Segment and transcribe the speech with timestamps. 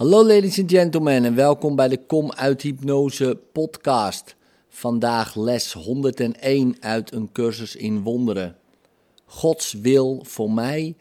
[0.00, 4.36] Hallo ladies and gentlemen en welkom bij de Kom uit Hypnose podcast.
[4.68, 8.56] Vandaag les 101 uit een cursus in wonderen.
[9.24, 10.96] Gods wil voor mij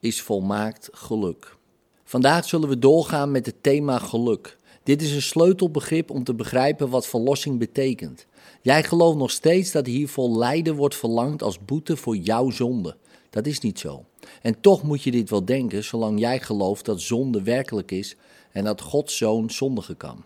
[0.00, 1.56] is volmaakt geluk.
[2.04, 4.58] Vandaag zullen we doorgaan met het thema geluk.
[4.82, 8.26] Dit is een sleutelbegrip om te begrijpen wat verlossing betekent.
[8.62, 12.96] Jij gelooft nog steeds dat hiervoor lijden wordt verlangd als boete voor jouw zonde.
[13.32, 14.04] Dat is niet zo.
[14.42, 18.16] En toch moet je dit wel denken, zolang jij gelooft dat zonde werkelijk is
[18.50, 20.24] en dat Gods zoon zondigen kan.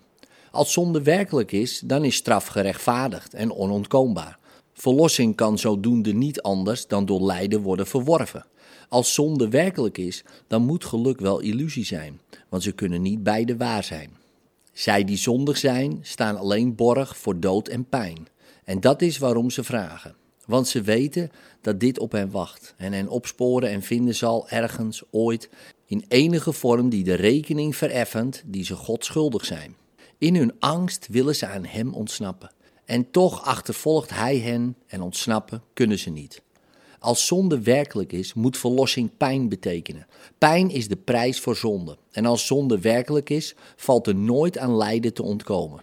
[0.50, 4.38] Als zonde werkelijk is, dan is straf gerechtvaardigd en onontkoombaar.
[4.72, 8.46] Verlossing kan zodoende niet anders dan door lijden worden verworven.
[8.88, 13.56] Als zonde werkelijk is, dan moet geluk wel illusie zijn, want ze kunnen niet beide
[13.56, 14.10] waar zijn.
[14.72, 18.28] Zij die zondig zijn, staan alleen borg voor dood en pijn.
[18.64, 20.14] En dat is waarom ze vragen.
[20.46, 25.02] Want ze weten dat dit op hen wacht en hen opsporen en vinden zal ergens
[25.10, 25.48] ooit
[25.86, 29.76] in enige vorm die de rekening vereffend die ze God schuldig zijn.
[30.18, 32.50] In hun angst willen ze aan Hem ontsnappen.
[32.84, 36.42] En toch achtervolgt Hij hen en ontsnappen kunnen ze niet.
[36.98, 40.06] Als zonde werkelijk is, moet verlossing pijn betekenen.
[40.38, 41.98] Pijn is de prijs voor zonde.
[42.10, 45.82] En als zonde werkelijk is, valt er nooit aan lijden te ontkomen.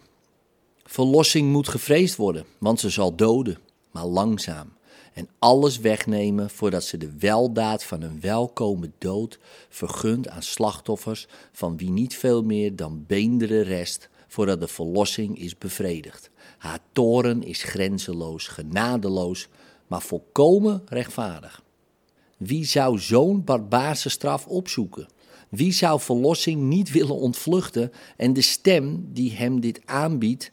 [0.84, 3.58] Verlossing moet gevreesd worden, want ze zal doden,
[3.94, 4.73] maar langzaam.
[5.13, 11.77] En alles wegnemen voordat ze de weldaad van een welkome dood vergunt aan slachtoffers van
[11.77, 16.30] wie niet veel meer dan beenderen rest voordat de verlossing is bevredigd.
[16.58, 19.47] Haar toren is grenzeloos, genadeloos,
[19.88, 21.63] maar volkomen rechtvaardig.
[22.38, 25.07] Wie zou zo'n barbaarse straf opzoeken?
[25.50, 30.52] Wie zou verlossing niet willen ontvluchten en de stem die hem dit aanbiedt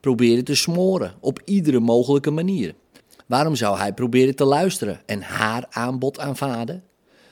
[0.00, 2.74] proberen te smoren op iedere mogelijke manier?
[3.26, 6.82] Waarom zou hij proberen te luisteren en haar aanbod aanvaarden?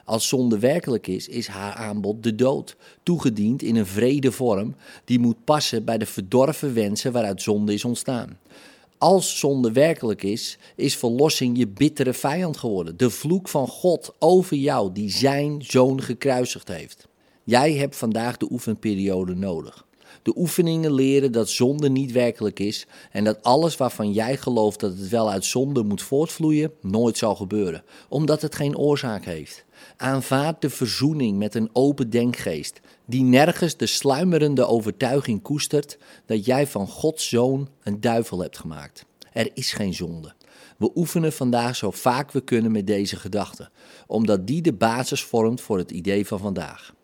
[0.04, 5.18] Als zonde werkelijk is, is haar aanbod de dood, toegediend in een vrede vorm die
[5.18, 8.38] moet passen bij de verdorven wensen waaruit zonde is ontstaan.
[8.98, 12.96] Als zonde werkelijk is, is verlossing je bittere vijand geworden.
[12.96, 17.08] De vloek van God over jou, die zijn zoon gekruisigd heeft.
[17.44, 19.85] Jij hebt vandaag de oefenperiode nodig.
[20.26, 24.98] De oefeningen leren dat zonde niet werkelijk is en dat alles waarvan jij gelooft dat
[24.98, 29.64] het wel uit zonde moet voortvloeien, nooit zal gebeuren, omdat het geen oorzaak heeft.
[29.96, 36.66] Aanvaard de verzoening met een open denkgeest, die nergens de sluimerende overtuiging koestert dat jij
[36.66, 39.04] van Gods zoon een duivel hebt gemaakt.
[39.32, 40.34] Er is geen zonde.
[40.78, 43.70] We oefenen vandaag zo vaak we kunnen met deze gedachte,
[44.06, 46.94] omdat die de basis vormt voor het idee van vandaag.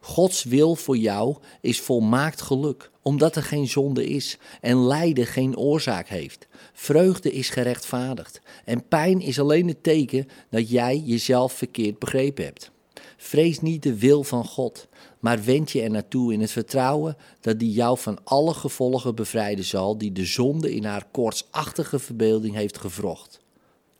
[0.00, 5.56] Gods wil voor jou is volmaakt geluk, omdat er geen zonde is en lijden geen
[5.56, 6.46] oorzaak heeft.
[6.72, 12.70] Vreugde is gerechtvaardigd en pijn is alleen het teken dat jij jezelf verkeerd begrepen hebt.
[13.16, 14.88] Vrees niet de wil van God,
[15.20, 19.64] maar wend je er naartoe in het vertrouwen dat die jou van alle gevolgen bevrijden
[19.64, 23.40] zal die de zonde in haar koortsachtige verbeelding heeft gevrocht.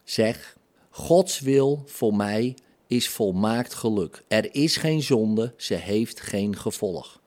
[0.04, 0.56] Zeg,
[0.90, 2.56] Gods wil voor mij
[2.88, 4.24] is volmaakt geluk.
[4.28, 7.20] Er is geen zonde, ze heeft geen gevolg.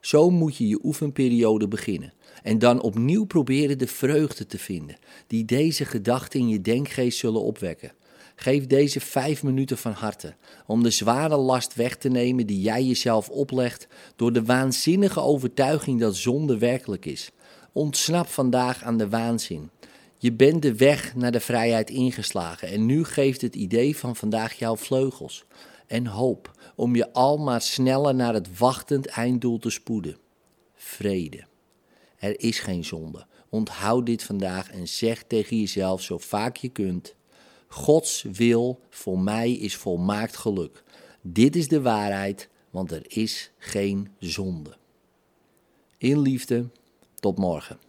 [0.00, 2.12] Zo moet je je oefenperiode beginnen.
[2.42, 7.42] En dan opnieuw proberen de vreugde te vinden, die deze gedachten in je denkgeest zullen
[7.42, 7.92] opwekken.
[8.36, 10.34] Geef deze vijf minuten van harte
[10.66, 13.86] om de zware last weg te nemen die jij jezelf oplegt
[14.16, 17.30] door de waanzinnige overtuiging dat zonde werkelijk is.
[17.72, 19.70] Ontsnap vandaag aan de waanzin.
[20.20, 24.52] Je bent de weg naar de vrijheid ingeslagen en nu geeft het idee van vandaag
[24.52, 25.44] jouw vleugels
[25.86, 30.16] en hoop om je al maar sneller naar het wachtend einddoel te spoeden.
[30.74, 31.44] Vrede.
[32.16, 33.26] Er is geen zonde.
[33.48, 37.14] Onthoud dit vandaag en zeg tegen jezelf zo vaak je kunt:
[37.66, 40.82] Gods wil voor mij is volmaakt geluk.
[41.22, 44.76] Dit is de waarheid, want er is geen zonde.
[45.98, 46.68] In liefde,
[47.14, 47.87] tot morgen.